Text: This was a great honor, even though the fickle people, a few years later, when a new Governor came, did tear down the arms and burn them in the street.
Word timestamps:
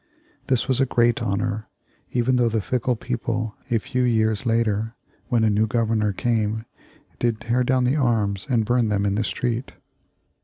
This 0.47 0.67
was 0.67 0.81
a 0.81 0.87
great 0.87 1.21
honor, 1.21 1.67
even 2.11 2.35
though 2.35 2.49
the 2.49 2.59
fickle 2.59 2.95
people, 2.95 3.55
a 3.69 3.77
few 3.77 4.01
years 4.01 4.47
later, 4.47 4.95
when 5.27 5.43
a 5.43 5.49
new 5.51 5.67
Governor 5.67 6.11
came, 6.11 6.65
did 7.19 7.39
tear 7.39 7.63
down 7.63 7.83
the 7.83 7.97
arms 7.97 8.47
and 8.49 8.65
burn 8.65 8.87
them 8.89 9.05
in 9.05 9.13
the 9.13 9.23
street. 9.23 9.73